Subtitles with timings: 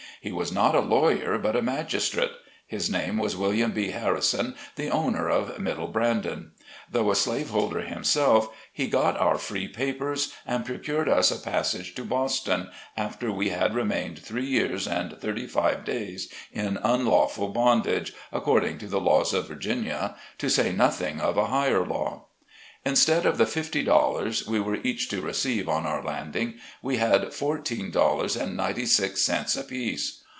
[0.19, 2.29] He was not a lawyer, but a magistrate.
[2.67, 3.89] His name was William B.
[3.89, 6.51] Harrison, the owner of middle Brandon.
[6.91, 11.95] Though a slaveholder himself, he got our free papers, and pro cured us a passage
[11.95, 18.13] to Boston, after we had remained three years and thirty five days in unlawful bondage,
[18.31, 22.25] according to the laws of Virginia, to say nothing of a higher law.
[22.83, 27.31] Instead of the fifty dollars we were each to receive on our landing, we had
[27.31, 30.17] fourteen dollars and ninety six cents apiece.